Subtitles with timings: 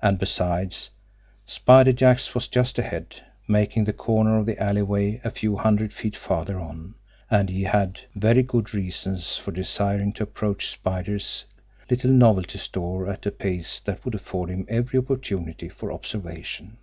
[0.00, 0.88] And, besides,
[1.44, 6.16] Spider Jack's was just ahead, making the corner of the alleyway a few hundred feet
[6.16, 6.94] farther on,
[7.30, 11.44] and he had very good reasons for desiring to approach Spider's
[11.90, 16.78] little novelty store at a pace that would afford him every opportunity for observation.